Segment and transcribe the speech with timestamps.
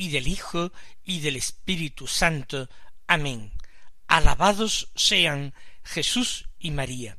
[0.00, 0.72] y del Hijo
[1.04, 2.70] y del Espíritu Santo.
[3.06, 3.52] Amén.
[4.06, 5.52] Alabados sean
[5.84, 7.18] Jesús y María.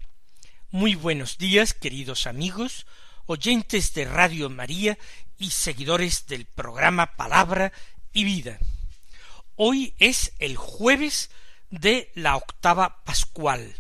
[0.72, 2.88] Muy buenos días, queridos amigos,
[3.28, 4.98] oyentes de Radio María
[5.38, 7.72] y seguidores del programa Palabra
[8.14, 8.58] y Vida.
[9.56, 11.30] Hoy es el jueves
[11.70, 13.76] de la octava pascual.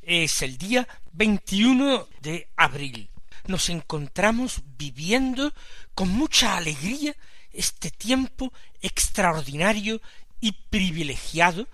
[0.00, 3.10] Es el día 21 de abril
[3.46, 5.52] nos encontramos viviendo
[5.94, 7.14] con mucha alegría
[7.54, 10.00] este tiempo extraordinario
[10.40, 11.68] y privilegiado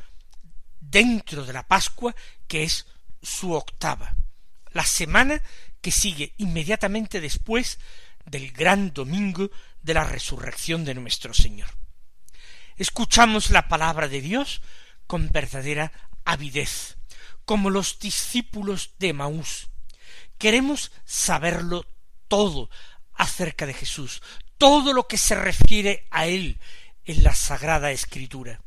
[0.81, 2.15] dentro de la Pascua,
[2.47, 2.87] que es
[3.23, 4.15] su octava,
[4.73, 5.43] la semana
[5.81, 7.79] que sigue inmediatamente después
[8.25, 9.51] del gran domingo
[9.83, 11.69] de la resurrección de nuestro Señor.
[12.77, 14.63] Escuchamos la palabra de Dios
[15.07, 15.93] con verdadera
[16.25, 16.97] avidez,
[17.45, 19.71] como los discípulos de Maús,
[20.41, 21.85] Queremos saberlo
[22.27, 22.71] todo
[23.13, 24.23] acerca de Jesús,
[24.61, 26.59] todo lo que se refiere a Él
[27.07, 28.61] en la Sagrada Escritura.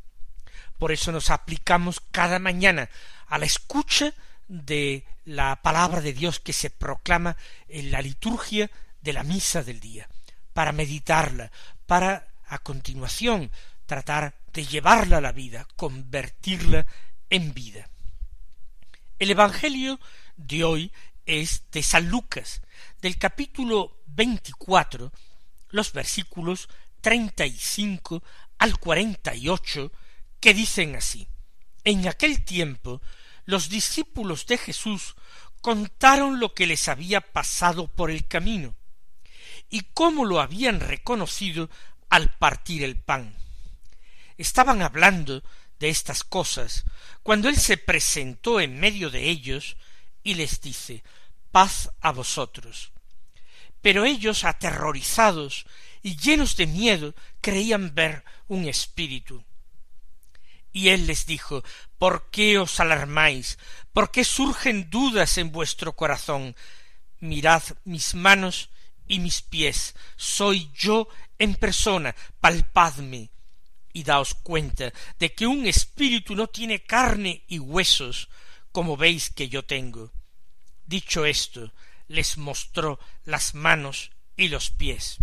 [0.76, 2.90] Por eso nos aplicamos cada mañana
[3.28, 4.12] a la escucha
[4.48, 7.36] de la palabra de Dios que se proclama
[7.68, 10.08] en la liturgia de la misa del día,
[10.52, 11.52] para meditarla,
[11.86, 13.52] para a continuación
[13.86, 16.88] tratar de llevarla a la vida, convertirla
[17.30, 17.88] en vida.
[19.20, 20.00] El Evangelio
[20.36, 20.92] de hoy
[21.24, 22.62] es de San Lucas,
[23.00, 25.12] del capítulo veinticuatro,
[25.74, 26.68] los versículos
[27.00, 28.22] treinta y cinco
[28.58, 29.90] al cuarenta y ocho,
[30.38, 31.26] que dicen así
[31.82, 33.02] En aquel tiempo
[33.44, 35.16] los discípulos de Jesús
[35.60, 38.76] contaron lo que les había pasado por el camino,
[39.68, 41.68] y cómo lo habían reconocido
[42.08, 43.36] al partir el pan.
[44.38, 45.42] Estaban hablando
[45.80, 46.84] de estas cosas
[47.24, 49.76] cuando él se presentó en medio de ellos
[50.22, 51.02] y les dice
[51.50, 52.93] paz a vosotros.
[53.84, 55.66] Pero ellos, aterrorizados
[56.02, 59.44] y llenos de miedo, creían ver un espíritu.
[60.72, 61.62] Y él les dijo
[61.98, 63.58] ¿Por qué os alarmáis?
[63.92, 66.56] ¿Por qué surgen dudas en vuestro corazón?
[67.20, 68.70] Mirad mis manos
[69.06, 71.06] y mis pies, soy yo
[71.38, 73.28] en persona, palpadme
[73.92, 78.30] y daos cuenta de que un espíritu no tiene carne y huesos,
[78.72, 80.10] como veis que yo tengo.
[80.86, 81.70] Dicho esto,
[82.08, 85.18] les mostró las manos y los pies.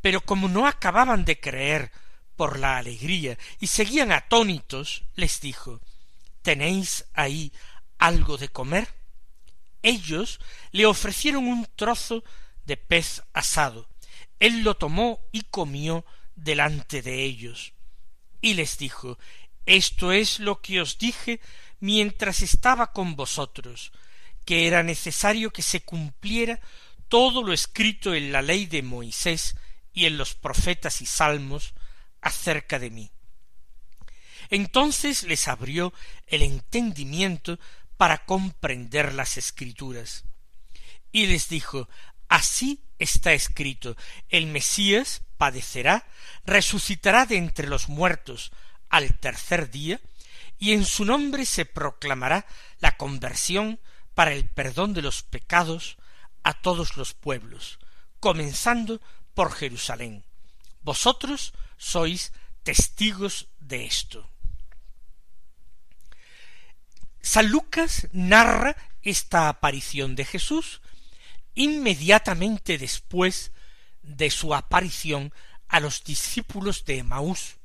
[0.00, 1.90] Pero como no acababan de creer
[2.36, 5.80] por la alegría y seguían atónitos, les dijo
[6.42, 7.52] ¿Tenéis ahí
[7.98, 8.88] algo de comer?
[9.82, 10.40] Ellos
[10.72, 12.22] le ofrecieron un trozo
[12.64, 13.88] de pez asado.
[14.38, 16.04] Él lo tomó y comió
[16.34, 17.72] delante de ellos.
[18.40, 19.18] Y les dijo
[19.64, 21.40] Esto es lo que os dije
[21.80, 23.92] mientras estaba con vosotros,
[24.46, 26.60] que era necesario que se cumpliera
[27.08, 29.56] todo lo escrito en la ley de Moisés
[29.92, 31.74] y en los profetas y salmos
[32.22, 33.10] acerca de mí.
[34.48, 35.92] Entonces les abrió
[36.28, 37.58] el entendimiento
[37.96, 40.24] para comprender las escrituras.
[41.12, 41.88] Y les dijo
[42.28, 43.96] Así está escrito
[44.28, 46.06] el Mesías padecerá,
[46.44, 48.52] resucitará de entre los muertos
[48.88, 50.00] al tercer día,
[50.58, 52.46] y en su nombre se proclamará
[52.78, 53.80] la conversión
[54.16, 55.98] para el perdón de los pecados
[56.42, 57.78] a todos los pueblos,
[58.18, 59.02] comenzando
[59.34, 60.24] por Jerusalén.
[60.80, 62.32] Vosotros sois
[62.62, 64.26] testigos de esto.
[67.20, 70.80] San Lucas narra esta aparición de Jesús
[71.54, 73.52] inmediatamente después
[74.02, 75.30] de su aparición
[75.68, 77.56] a los discípulos de Emaús.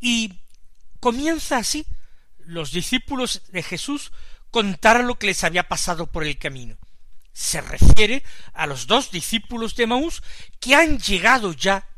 [0.00, 0.40] Y
[0.98, 1.86] comienza así.
[2.38, 4.10] Los discípulos de Jesús
[4.52, 6.76] contar lo que les había pasado por el camino.
[7.32, 8.22] Se refiere
[8.52, 10.22] a los dos discípulos de Maús
[10.60, 11.88] que han llegado ya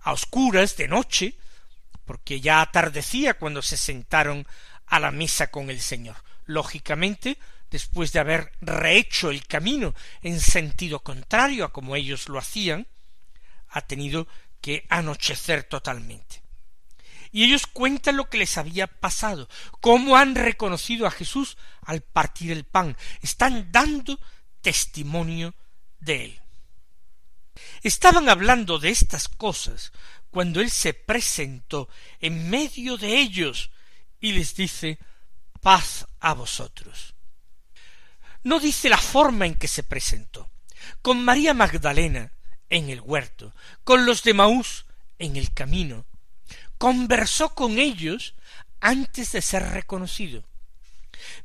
[0.00, 1.36] a oscuras de noche,
[2.06, 4.46] porque ya atardecía cuando se sentaron
[4.86, 6.16] a la mesa con el Señor.
[6.46, 7.38] Lógicamente,
[7.70, 12.86] después de haber rehecho el camino en sentido contrario a como ellos lo hacían,
[13.68, 14.26] ha tenido
[14.62, 16.43] que anochecer totalmente
[17.34, 19.48] y ellos cuentan lo que les había pasado,
[19.80, 24.20] cómo han reconocido a Jesús al partir el pan, están dando
[24.60, 25.52] testimonio
[25.98, 26.40] de él.
[27.82, 29.90] Estaban hablando de estas cosas
[30.30, 31.88] cuando él se presentó
[32.20, 33.72] en medio de ellos
[34.20, 35.00] y les dice
[35.60, 37.16] paz a vosotros.
[38.44, 40.52] No dice la forma en que se presentó.
[41.02, 42.30] Con María Magdalena
[42.70, 43.52] en el huerto,
[43.82, 44.86] con los de Maús
[45.18, 46.06] en el camino,
[46.84, 48.34] conversó con ellos
[48.78, 50.44] antes de ser reconocido.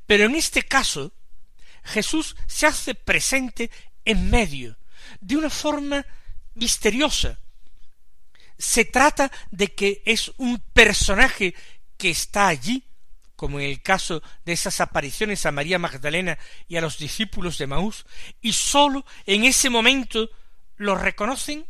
[0.06, 1.14] Pero en este caso,
[1.82, 3.72] Jesús se hace presente
[4.04, 4.78] en medio,
[5.22, 6.06] de una forma
[6.56, 7.40] misteriosa.
[8.58, 11.56] Se trata de que es un personaje
[11.96, 12.84] que está allí,
[13.38, 16.38] como en el caso de esas apariciones a María Magdalena
[16.68, 18.06] y a los discípulos de Maús,
[18.42, 20.30] y sólo en ese momento
[20.76, 21.66] lo reconocen,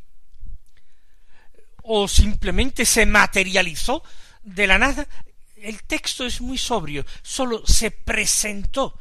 [1.92, 4.04] o simplemente se materializó
[4.44, 5.08] de la nada.
[5.56, 9.00] El texto es muy sobrio, sólo se presentó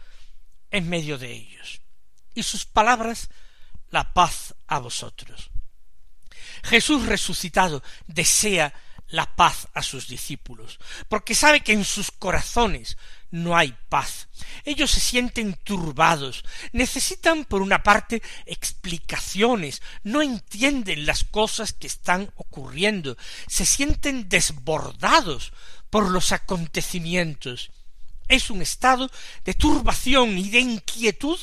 [0.70, 1.82] en medio de ellos.
[2.34, 3.28] Y sus palabras,
[3.90, 5.50] la paz a vosotros.
[6.62, 8.72] Jesús resucitado desea
[9.08, 10.78] la paz a sus discípulos,
[11.10, 12.96] porque sabe que en sus corazones
[13.30, 14.28] no hay paz.
[14.64, 22.32] Ellos se sienten turbados, necesitan por una parte explicaciones, no entienden las cosas que están
[22.36, 23.16] ocurriendo,
[23.46, 25.52] se sienten desbordados
[25.90, 27.70] por los acontecimientos.
[28.28, 29.10] Es un estado
[29.44, 31.38] de turbación y de inquietud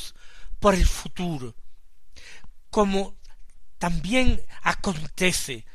[0.60, 1.56] por el futuro,
[2.70, 3.20] como
[3.78, 5.66] también acontece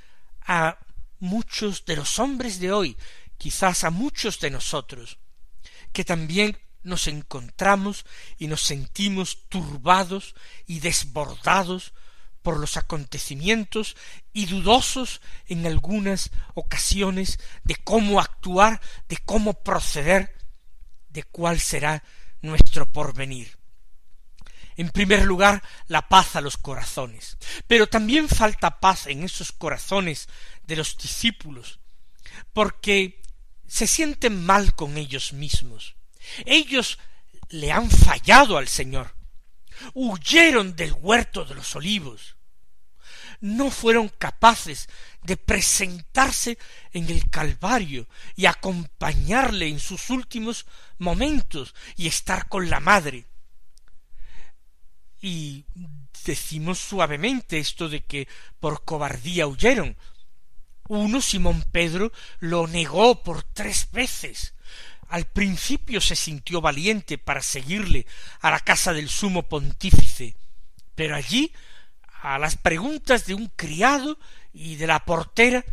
[0.43, 0.79] a
[1.19, 2.97] muchos de los hombres de hoy,
[3.39, 5.20] quizás a muchos de nosotros,
[5.93, 8.05] que también nos encontramos
[8.39, 10.35] y nos sentimos turbados
[10.67, 11.93] y desbordados
[12.43, 13.97] por los acontecimientos
[14.33, 20.35] y dudosos en algunas ocasiones de cómo actuar, de cómo proceder,
[21.11, 22.03] de cuál será
[22.41, 23.59] nuestro porvenir.
[24.77, 27.37] En primer lugar, la paz a los corazones.
[27.67, 30.29] Pero también falta paz en esos corazones
[30.67, 31.81] de los discípulos,
[32.55, 33.20] porque
[33.71, 35.95] se sienten mal con ellos mismos.
[36.45, 36.99] Ellos
[37.51, 39.15] le han fallado al Señor.
[39.95, 42.35] Huyeron del huerto de los olivos.
[43.41, 44.89] No fueron capaces
[45.23, 46.59] de presentarse
[46.93, 50.67] en el Calvario y acompañarle en sus últimos
[50.99, 53.29] momentos y estar con la madre
[55.21, 55.65] y
[56.25, 58.27] decimos suavemente esto de que
[58.59, 59.97] por cobardía huyeron.
[60.91, 62.11] Uno, Simón Pedro,
[62.41, 64.55] lo negó por tres veces.
[65.09, 68.07] Al principio se sintió valiente para seguirle
[68.41, 70.35] a la casa del sumo pontífice,
[70.97, 71.53] pero allí,
[72.23, 74.19] a las preguntas de un criado
[74.53, 75.65] y de la portera,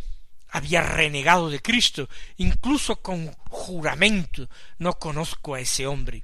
[0.50, 4.48] había renegado de Cristo, incluso con juramento
[4.78, 6.22] no conozco a ese hombre.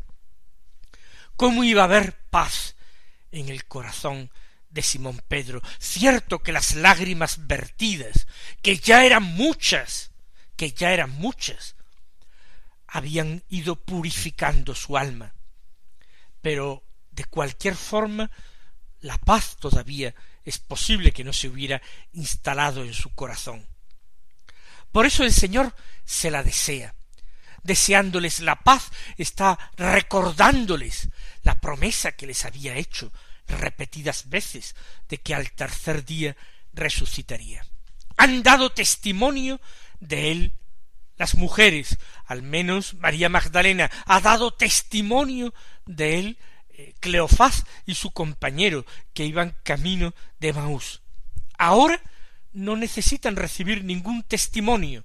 [1.34, 2.76] ¿Cómo iba a haber paz
[3.32, 4.30] en el corazón
[4.74, 5.62] de Simón Pedro.
[5.78, 8.26] Cierto que las lágrimas vertidas,
[8.60, 10.10] que ya eran muchas,
[10.56, 11.76] que ya eran muchas,
[12.88, 15.32] habían ido purificando su alma.
[16.42, 18.30] Pero de cualquier forma,
[19.00, 21.80] la paz todavía es posible que no se hubiera
[22.12, 23.66] instalado en su corazón.
[24.90, 26.94] Por eso el Señor se la desea,
[27.62, 31.08] deseándoles la paz, está recordándoles
[31.42, 33.12] la promesa que les había hecho
[33.48, 34.74] repetidas veces
[35.08, 36.36] de que al tercer día
[36.72, 37.66] resucitaría.
[38.16, 39.60] Han dado testimonio
[40.00, 40.56] de él
[41.16, 45.54] las mujeres, al menos María Magdalena, ha dado testimonio
[45.86, 46.38] de él
[46.70, 51.02] eh, Cleofás y su compañero que iban camino de Maús.
[51.56, 52.00] Ahora
[52.52, 55.04] no necesitan recibir ningún testimonio.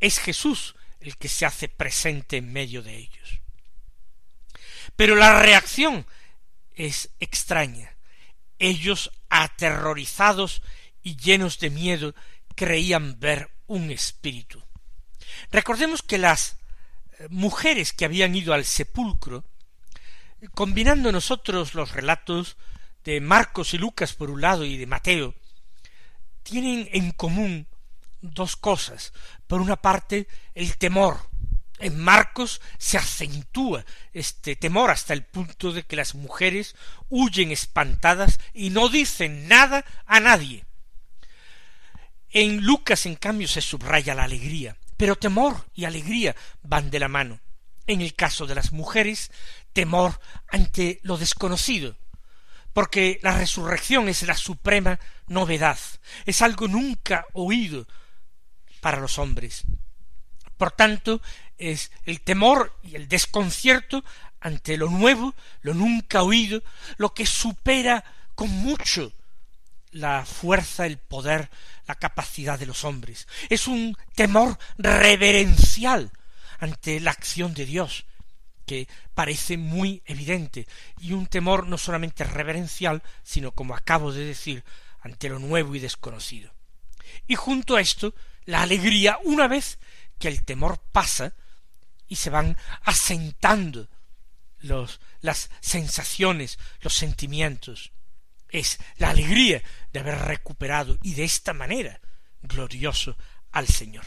[0.00, 3.40] Es Jesús el que se hace presente en medio de ellos.
[4.96, 6.06] Pero la reacción
[6.76, 7.96] es extraña.
[8.58, 10.62] Ellos, aterrorizados
[11.02, 12.14] y llenos de miedo,
[12.54, 14.62] creían ver un espíritu.
[15.50, 16.58] Recordemos que las
[17.18, 19.44] eh, mujeres que habían ido al sepulcro,
[20.54, 22.56] combinando nosotros los relatos
[23.04, 25.34] de Marcos y Lucas por un lado y de Mateo,
[26.42, 27.66] tienen en común
[28.20, 29.12] dos cosas.
[29.46, 31.18] Por una parte, el temor.
[31.78, 36.74] En Marcos se acentúa este temor hasta el punto de que las mujeres
[37.10, 40.64] huyen espantadas y no dicen nada a nadie.
[42.30, 47.08] En Lucas, en cambio, se subraya la alegría, pero temor y alegría van de la
[47.08, 47.40] mano.
[47.86, 49.30] En el caso de las mujeres,
[49.72, 50.18] temor
[50.48, 51.96] ante lo desconocido,
[52.72, 55.78] porque la resurrección es la suprema novedad,
[56.24, 57.86] es algo nunca oído
[58.80, 59.64] para los hombres.
[60.56, 61.20] Por tanto,
[61.58, 64.04] es el temor y el desconcierto
[64.40, 66.62] ante lo nuevo, lo nunca oído,
[66.98, 69.12] lo que supera con mucho
[69.92, 71.50] la fuerza, el poder,
[71.86, 73.26] la capacidad de los hombres.
[73.48, 76.10] Es un temor reverencial
[76.58, 78.04] ante la acción de Dios,
[78.66, 80.66] que parece muy evidente,
[81.00, 84.64] y un temor no solamente reverencial, sino, como acabo de decir,
[85.00, 86.52] ante lo nuevo y desconocido.
[87.26, 89.78] Y junto a esto, la alegría, una vez
[90.18, 91.32] que el temor pasa,
[92.08, 93.88] y se van asentando
[94.58, 97.92] los, las sensaciones, los sentimientos,
[98.48, 102.00] es la alegría de haber recuperado y de esta manera
[102.42, 103.16] glorioso
[103.52, 104.04] al Señor.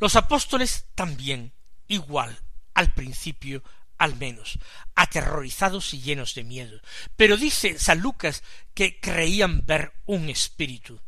[0.00, 1.52] Los apóstoles también,
[1.88, 2.38] igual
[2.74, 3.62] al principio
[3.98, 4.58] al menos,
[4.94, 6.80] aterrorizados y llenos de miedo.
[7.16, 8.42] Pero dice San Lucas
[8.74, 11.00] que creían ver un espíritu.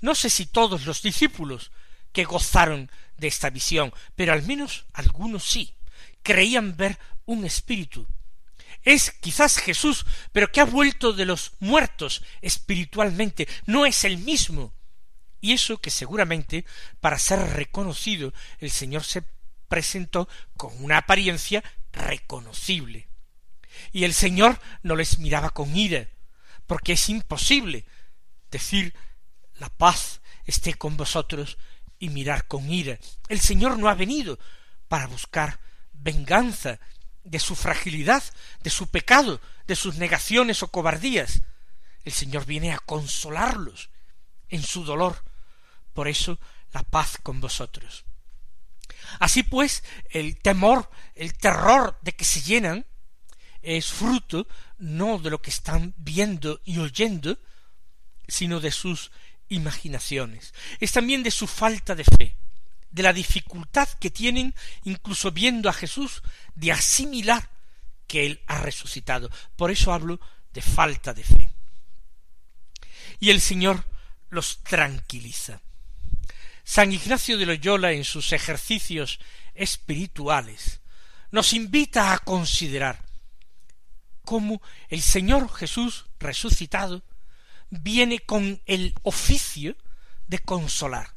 [0.00, 1.70] No sé si todos los discípulos
[2.16, 5.74] que gozaron de esta visión, pero al menos algunos sí,
[6.22, 8.06] creían ver un espíritu.
[8.82, 14.72] Es quizás Jesús, pero que ha vuelto de los muertos espiritualmente, no es el mismo.
[15.42, 16.64] Y eso que seguramente,
[17.00, 19.22] para ser reconocido, el Señor se
[19.68, 23.10] presentó con una apariencia reconocible.
[23.92, 26.08] Y el Señor no les miraba con ira,
[26.66, 27.84] porque es imposible
[28.50, 28.94] decir
[29.58, 31.58] la paz esté con vosotros
[31.98, 32.98] y mirar con ira.
[33.28, 34.38] El Señor no ha venido
[34.88, 35.58] para buscar
[35.92, 36.78] venganza
[37.24, 38.22] de su fragilidad,
[38.62, 41.42] de su pecado, de sus negaciones o cobardías.
[42.04, 43.90] El Señor viene a consolarlos
[44.48, 45.24] en su dolor.
[45.92, 46.38] Por eso
[46.72, 48.04] la paz con vosotros.
[49.18, 52.86] Así pues, el temor, el terror de que se llenan,
[53.62, 54.46] es fruto
[54.78, 57.38] no de lo que están viendo y oyendo,
[58.28, 59.10] sino de sus
[59.48, 60.54] imaginaciones.
[60.80, 62.36] Es también de su falta de fe,
[62.90, 66.22] de la dificultad que tienen, incluso viendo a Jesús,
[66.54, 67.48] de asimilar
[68.06, 69.30] que Él ha resucitado.
[69.56, 70.20] Por eso hablo
[70.52, 71.50] de falta de fe.
[73.20, 73.84] Y el Señor
[74.30, 75.60] los tranquiliza.
[76.64, 79.20] San Ignacio de Loyola en sus ejercicios
[79.54, 80.80] espirituales
[81.30, 83.04] nos invita a considerar
[84.24, 87.02] cómo el Señor Jesús resucitado
[87.70, 89.76] viene con el oficio
[90.26, 91.12] de consolar.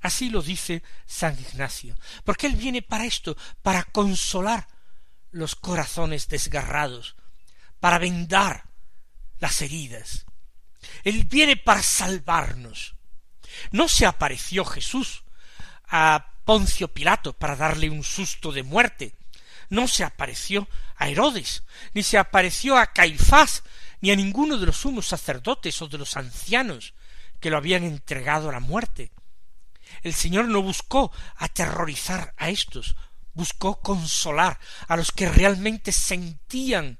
[0.00, 4.68] Así lo dice San Ignacio, porque Él viene para esto, para consolar
[5.30, 7.16] los corazones desgarrados,
[7.80, 8.64] para vendar
[9.40, 10.24] las heridas.
[11.04, 12.94] Él viene para salvarnos,
[13.70, 15.24] no se apareció Jesús
[15.88, 19.14] a Poncio Pilato para darle un susto de muerte.
[19.70, 23.62] No se apareció a Herodes, ni se apareció a Caifás,
[24.00, 26.94] ni a ninguno de los sumos sacerdotes o de los ancianos
[27.40, 29.12] que lo habían entregado a la muerte.
[30.02, 32.96] El Señor no buscó aterrorizar a éstos,
[33.34, 36.98] buscó consolar a los que realmente sentían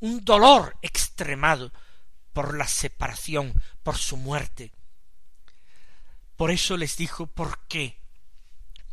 [0.00, 1.72] un dolor extremado
[2.32, 4.72] por la separación, por su muerte.
[6.36, 7.98] Por eso les dijo, ¿por qué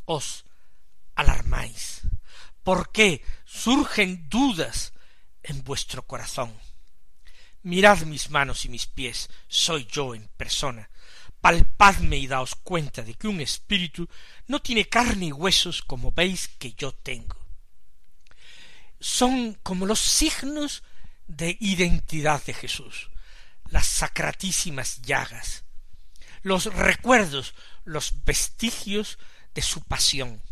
[0.05, 0.45] os
[1.13, 2.01] alarmáis?
[2.63, 4.93] ¿Por qué surgen dudas
[5.43, 6.57] en vuestro corazón?
[7.65, 10.87] Mirad mis manos y mis pies, soy yo en persona.
[11.41, 14.07] Palpadme y daos cuenta de que un espíritu
[14.45, 17.35] no tiene carne y huesos como veis que yo tengo.
[18.99, 20.83] Son como los signos
[21.25, 23.09] de identidad de Jesús,
[23.71, 25.63] las sacratísimas llagas,
[26.43, 29.17] los recuerdos, los vestigios
[29.55, 30.43] de su pasión.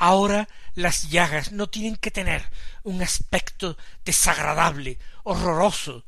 [0.00, 2.48] Ahora las llagas no tienen que tener
[2.84, 6.04] un aspecto desagradable, horroroso.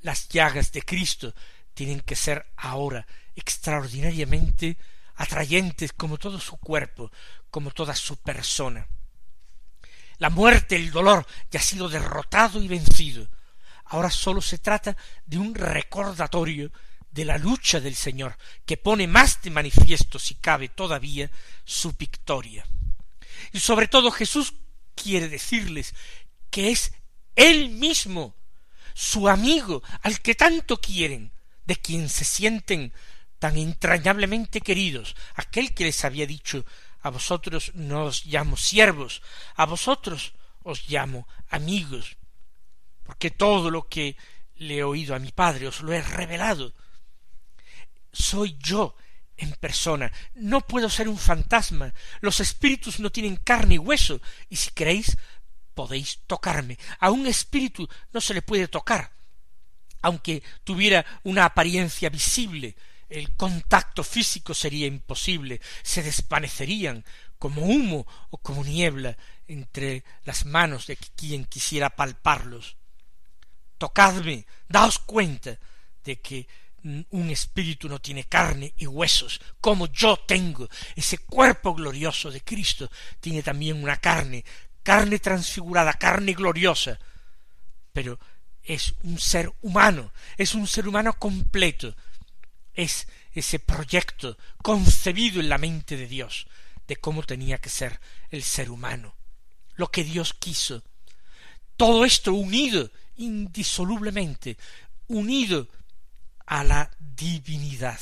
[0.00, 1.34] Las llagas de Cristo
[1.74, 4.78] tienen que ser ahora extraordinariamente
[5.16, 7.12] atrayentes como todo su cuerpo,
[7.50, 8.86] como toda su persona.
[10.16, 13.28] La muerte, el dolor ya ha sido derrotado y vencido.
[13.84, 16.72] Ahora sólo se trata de un recordatorio
[17.10, 21.30] de la lucha del Señor, que pone más de manifiesto, si cabe todavía,
[21.66, 22.64] su victoria.
[23.58, 24.54] Sobre todo Jesús
[24.94, 25.94] quiere decirles
[26.50, 26.92] que es
[27.34, 28.34] Él mismo,
[28.94, 31.32] su amigo, al que tanto quieren,
[31.66, 32.92] de quien se sienten
[33.38, 36.64] tan entrañablemente queridos, aquel que les había dicho
[37.02, 39.22] a vosotros no os llamo siervos,
[39.54, 40.32] a vosotros
[40.62, 42.16] os llamo amigos,
[43.04, 44.16] porque todo lo que
[44.56, 46.74] le he oído a mi Padre os lo he revelado.
[48.12, 48.96] Soy yo
[49.36, 50.12] en persona.
[50.34, 51.92] No puedo ser un fantasma.
[52.20, 54.20] Los espíritus no tienen carne y hueso.
[54.48, 55.16] Y si queréis,
[55.74, 56.78] podéis tocarme.
[57.00, 59.12] A un espíritu no se le puede tocar.
[60.02, 62.76] Aunque tuviera una apariencia visible,
[63.08, 65.60] el contacto físico sería imposible.
[65.82, 67.04] Se desvanecerían
[67.38, 69.16] como humo o como niebla
[69.46, 72.76] entre las manos de quien quisiera palparlos.
[73.78, 75.58] Tocadme, daos cuenta
[76.04, 76.48] de que
[77.10, 80.68] un espíritu no tiene carne y huesos, como yo tengo.
[80.94, 82.90] Ese cuerpo glorioso de Cristo
[83.20, 84.44] tiene también una carne,
[84.82, 86.98] carne transfigurada, carne gloriosa,
[87.92, 88.18] pero
[88.62, 91.94] es un ser humano, es un ser humano completo,
[92.74, 96.46] es ese proyecto concebido en la mente de Dios
[96.86, 98.00] de cómo tenía que ser
[98.30, 99.14] el ser humano,
[99.74, 100.82] lo que Dios quiso.
[101.76, 104.56] Todo esto unido indisolublemente,
[105.08, 105.68] unido
[106.46, 108.00] a la divinidad.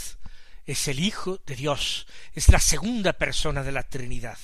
[0.65, 4.39] Es el Hijo de Dios, es la segunda persona de la Trinidad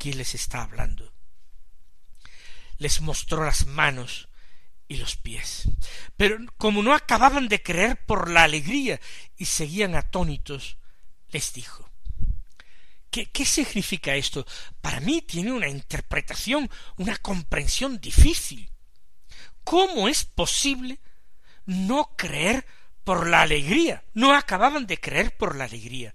[0.00, 1.12] quien les está hablando.
[2.78, 4.28] Les mostró las manos
[4.88, 5.68] y los pies.
[6.16, 8.98] Pero como no acababan de creer por la alegría
[9.36, 10.78] y seguían atónitos,
[11.28, 11.88] les dijo
[13.10, 14.46] ¿Qué, ¿Qué significa esto?
[14.80, 18.70] Para mí tiene una interpretación, una comprensión difícil.
[19.64, 20.98] ¿Cómo es posible
[21.66, 22.66] no creer
[23.04, 24.04] por la alegría.
[24.14, 26.14] No acababan de creer por la alegría.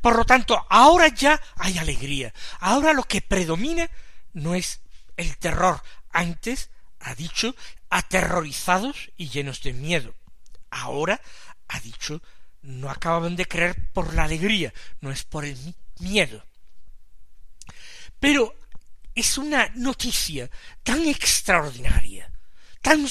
[0.00, 2.32] Por lo tanto, ahora ya hay alegría.
[2.60, 3.90] Ahora lo que predomina
[4.32, 4.80] no es
[5.16, 5.82] el terror.
[6.10, 6.70] Antes,
[7.00, 7.54] ha dicho,
[7.90, 10.14] aterrorizados y llenos de miedo.
[10.70, 11.20] Ahora,
[11.68, 12.22] ha dicho,
[12.62, 16.44] no acababan de creer por la alegría, no es por el miedo.
[18.18, 18.54] Pero
[19.14, 20.50] es una noticia
[20.82, 22.30] tan extraordinaria,
[22.80, 23.06] tan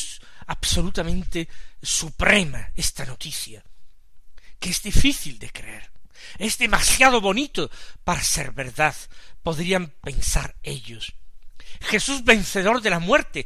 [0.47, 1.47] absolutamente
[1.81, 3.63] suprema esta noticia,
[4.59, 5.91] que es difícil de creer.
[6.38, 7.69] Es demasiado bonito
[8.03, 8.95] para ser verdad,
[9.41, 11.13] podrían pensar ellos.
[11.81, 13.45] Jesús vencedor de la muerte,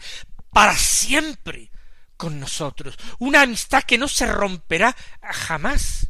[0.52, 1.72] para siempre
[2.16, 6.08] con nosotros, una amistad que no se romperá jamás.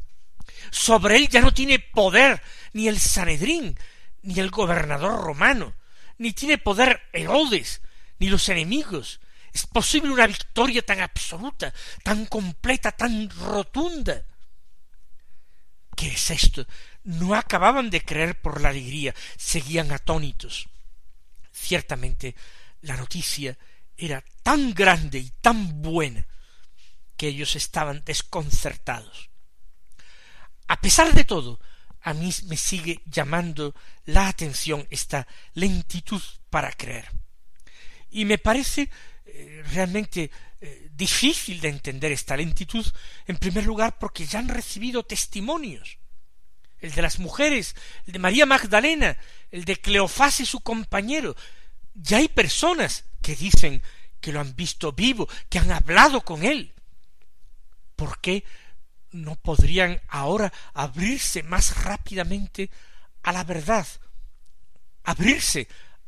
[0.72, 2.41] Sobre él ya no tiene poder
[2.74, 3.77] ni el Sanedrín,
[4.22, 5.75] ni el gobernador romano,
[6.18, 7.81] ni tiene poder Herodes,
[8.20, 9.20] ni los enemigos,
[9.57, 14.24] ¿Es posible una victoria tan absoluta, tan completa, tan rotunda?
[15.96, 16.67] ¿Qué es esto?
[17.05, 20.70] No acababan de creer por la alegría, seguían atónitos.
[21.51, 22.35] Ciertamente
[22.81, 23.57] la noticia
[23.98, 26.27] era tan grande y tan buena
[27.15, 29.31] que ellos estaban desconcertados.
[30.67, 31.59] A pesar de todo,
[32.01, 33.74] a mí me sigue llamando
[34.05, 37.09] la atención esta lentitud para creer.
[38.11, 38.91] Y me parece
[39.27, 42.85] eh, realmente eh, difícil de entender esta lentitud,
[43.27, 45.98] en primer lugar porque ya han recibido testimonios,
[46.79, 49.18] el de las mujeres, el de María Magdalena,
[49.51, 51.35] el de Cleofás y su compañero.
[51.94, 53.81] Ya hay personas que dicen
[54.22, 56.74] que lo han visto vivo, que han hablado con él.
[57.96, 58.44] ¿Por qué
[59.11, 62.70] no podrían ahora abrirse más rápidamente
[63.24, 63.85] a la verdad,
[65.03, 65.68] abrirse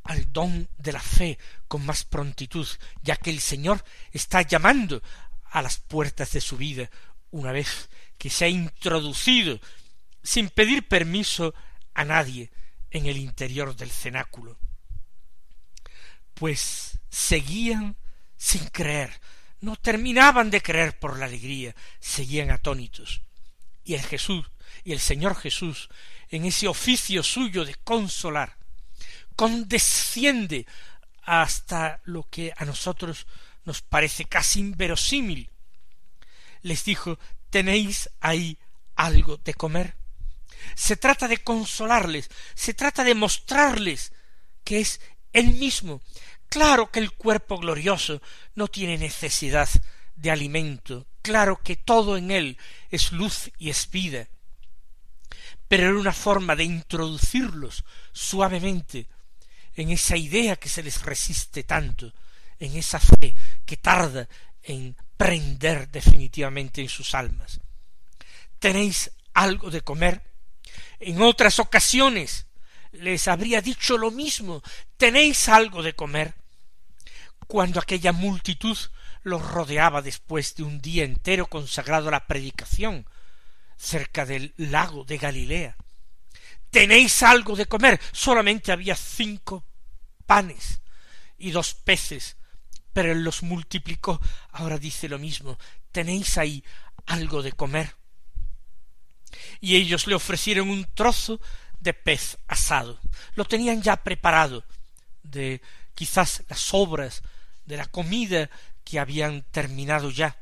[0.10, 2.68] al don de la fe con más prontitud,
[3.04, 5.04] ya que el Señor está llamando
[5.52, 6.90] a las puertas de su vida
[7.30, 9.60] una vez que se ha introducido
[10.24, 11.54] sin pedir permiso
[11.94, 12.50] a nadie
[12.90, 14.58] en el interior del cenáculo.
[16.34, 17.96] Pues seguían
[18.36, 19.22] sin creer,
[19.62, 23.22] no terminaban de creer por la alegría, seguían atónitos.
[23.84, 24.50] Y el Jesús,
[24.84, 25.88] y el Señor Jesús,
[26.30, 28.59] en ese oficio suyo de consolar,
[29.40, 30.66] condesciende
[31.24, 33.26] hasta lo que a nosotros
[33.64, 35.50] nos parece casi inverosímil.
[36.62, 37.18] Les dijo
[37.50, 38.58] ¿Tenéis ahí
[38.98, 39.96] algo de comer?
[40.76, 44.12] Se trata de consolarles, se trata de mostrarles
[44.66, 45.00] que es
[45.32, 46.02] él mismo.
[46.50, 48.22] Claro que el cuerpo glorioso
[48.56, 49.70] no tiene necesidad
[50.18, 52.58] de alimento, claro que todo en él
[52.90, 54.28] es luz y es vida,
[55.70, 59.08] pero era una forma de introducirlos suavemente
[59.76, 62.14] en esa idea que se les resiste tanto,
[62.60, 64.28] en esa fe que tarda
[64.64, 67.60] en prender definitivamente en sus almas.
[68.60, 70.22] ¿Tenéis algo de comer?
[71.00, 72.48] En otras ocasiones
[72.92, 74.62] les habría dicho lo mismo,
[74.98, 76.34] ¿tenéis algo de comer?
[77.48, 78.78] Cuando aquella multitud
[79.24, 83.06] los rodeaba después de un día entero consagrado a la predicación
[83.78, 85.78] cerca del lago de Galilea.
[86.72, 88.00] ¿Tenéis algo de comer?
[88.12, 89.66] Solamente había cinco
[90.26, 90.82] panes
[91.38, 92.38] y dos peces,
[92.94, 94.22] pero él los multiplicó.
[94.52, 95.58] Ahora dice lo mismo,
[95.92, 96.64] ¿tenéis ahí
[97.08, 97.96] algo de comer?
[99.60, 101.40] Y ellos le ofrecieron un trozo
[101.80, 103.00] de pez asado.
[103.36, 104.64] Lo tenían ya preparado
[105.24, 105.62] de
[105.96, 107.24] quizás las sobras
[107.66, 108.50] de la comida
[108.84, 110.38] que habían terminado ya.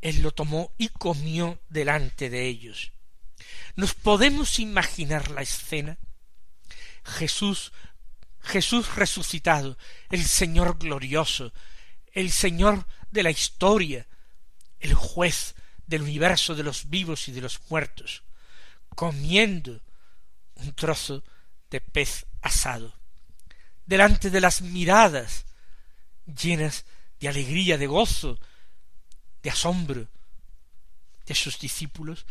[0.00, 2.92] Él lo tomó y comió delante de ellos.
[3.74, 5.98] ¿Nos podemos imaginar la escena?
[7.04, 7.72] Jesús
[8.46, 9.76] Jesús resucitado,
[10.08, 11.52] el Señor glorioso,
[12.12, 14.06] el Señor de la historia,
[14.78, 18.22] el juez del universo de los vivos y de los muertos,
[18.94, 19.82] comiendo
[20.54, 21.24] un trozo
[21.70, 22.94] de pez asado,
[23.84, 25.44] delante de las miradas
[26.24, 26.84] llenas
[27.18, 28.38] de alegría, de gozo,
[29.42, 30.08] de asombro
[31.26, 32.26] de sus discípulos,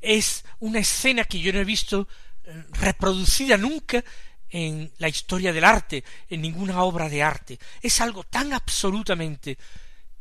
[0.00, 2.08] es una escena que yo no he visto
[2.44, 4.04] eh, reproducida nunca
[4.48, 7.58] en la historia del arte, en ninguna obra de arte.
[7.82, 9.58] Es algo tan absolutamente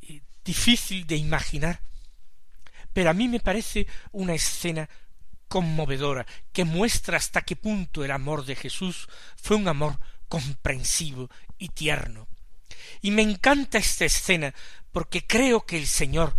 [0.01, 1.79] eh, difícil de imaginar,
[2.91, 4.89] pero a mí me parece una escena
[5.47, 11.69] conmovedora que muestra hasta qué punto el amor de Jesús fue un amor comprensivo y
[11.69, 12.27] tierno.
[13.01, 14.53] Y me encanta esta escena
[14.91, 16.35] porque creo que el Señor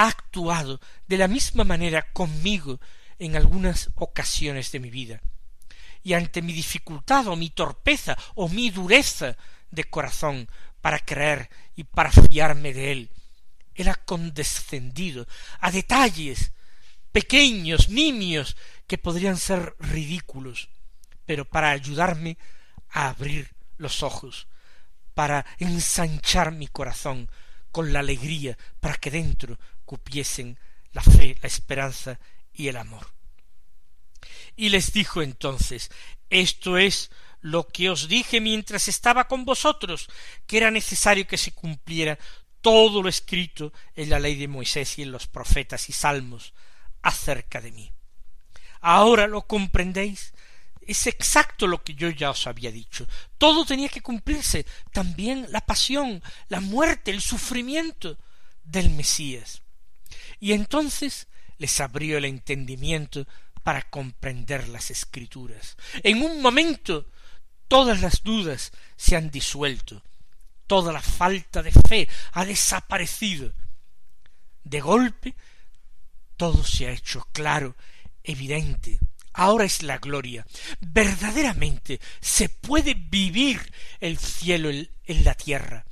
[0.00, 2.80] ha actuado de la misma manera conmigo
[3.18, 5.20] en algunas ocasiones de mi vida.
[6.02, 9.36] Y ante mi dificultad o mi torpeza o mi dureza
[9.70, 10.48] de corazón
[10.80, 13.10] para creer y para fiarme de él,
[13.74, 15.26] él ha condescendido
[15.60, 16.52] a detalles
[17.12, 20.70] pequeños, nimios, que podrían ser ridículos,
[21.26, 22.38] pero para ayudarme
[22.88, 24.48] a abrir los ojos,
[25.12, 27.28] para ensanchar mi corazón
[27.70, 29.58] con la alegría, para que dentro
[29.90, 30.56] cupiesen
[30.92, 32.20] la fe, la esperanza
[32.54, 33.12] y el amor.
[34.54, 35.90] Y les dijo entonces,
[36.28, 40.06] esto es lo que os dije mientras estaba con vosotros,
[40.46, 42.20] que era necesario que se cumpliera
[42.60, 46.54] todo lo escrito en la ley de Moisés y en los profetas y salmos
[47.02, 47.90] acerca de mí.
[48.80, 50.34] Ahora lo comprendéis.
[50.82, 53.08] Es exacto lo que yo ya os había dicho.
[53.38, 58.16] Todo tenía que cumplirse, también la pasión, la muerte, el sufrimiento
[58.62, 59.62] del Mesías
[60.40, 63.26] y entonces les abrió el entendimiento
[63.62, 65.76] para comprender las escrituras.
[66.02, 67.06] En un momento
[67.68, 70.02] todas las dudas se han disuelto,
[70.66, 73.52] toda la falta de fe ha desaparecido.
[74.64, 75.34] De golpe
[76.40, 77.76] todo se ha hecho claro,
[78.24, 78.98] evidente.
[79.34, 80.46] Ahora es la gloria.
[80.80, 83.60] Verdaderamente se puede vivir
[84.00, 84.88] el cielo en,
[85.24, 85.84] la tierra.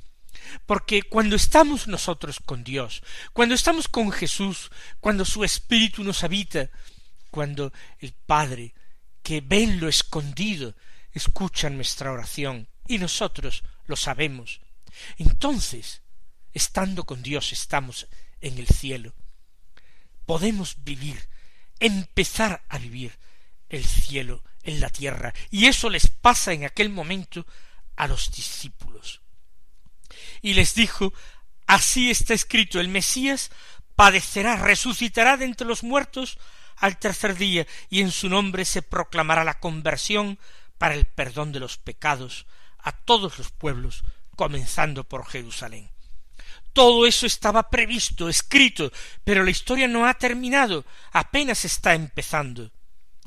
[0.67, 6.71] Porque cuando estamos nosotros con Dios, cuando estamos con Jesús, cuando su Espíritu nos habita,
[7.31, 8.75] cuando el Padre,
[9.23, 10.75] que ve en lo escondido,
[11.13, 14.61] escucha nuestra oración, y nosotros lo sabemos,
[15.19, 16.03] entonces,
[16.53, 18.09] estando con Dios, estamos
[18.41, 19.15] en el cielo.
[20.27, 21.29] Podemos vivir,
[21.79, 23.19] empezar a vivir
[23.69, 27.47] el cielo en la tierra, y eso les pasa en aquel momento
[27.97, 29.23] a los discípulos
[30.43, 31.13] y les dijo
[31.67, 33.51] Así está escrito el Mesías
[33.95, 36.39] padecerá, resucitará de entre los muertos
[36.77, 40.39] al tercer día, y en su nombre se proclamará la conversión
[40.79, 42.47] para el perdón de los pecados
[42.79, 44.05] a todos los pueblos,
[44.37, 45.91] comenzando por Jerusalén.
[46.73, 48.93] Todo eso estaba previsto, escrito,
[49.25, 52.71] pero la historia no ha terminado, apenas está empezando.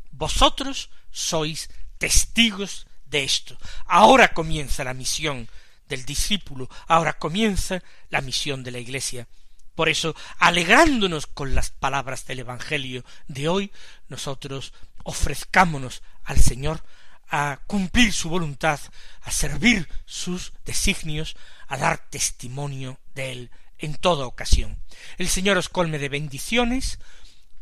[0.10, 3.58] Vosotros sois testigos de esto.
[3.86, 5.50] Ahora comienza la misión
[5.92, 9.28] del discípulo, ahora comienza la misión de la Iglesia.
[9.76, 13.72] Por eso, alegrándonos con las palabras del Evangelio de hoy,
[14.08, 14.74] nosotros
[15.04, 16.84] ofrezcámonos al Señor
[17.30, 18.80] a cumplir su voluntad,
[19.22, 21.36] a servir sus designios,
[21.68, 24.78] a dar testimonio de Él en toda ocasión.
[25.18, 27.00] El Señor os colme de bendiciones,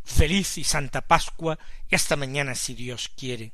[0.03, 3.53] feliz y santa Pascua, y hasta mañana si Dios quiere.